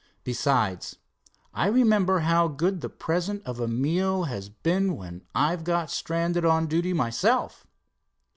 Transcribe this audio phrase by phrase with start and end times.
[0.23, 0.95] "Besides,
[1.53, 6.43] I remember how good the present of a meal has been when I've got stranded
[6.43, 7.67] on duty myself."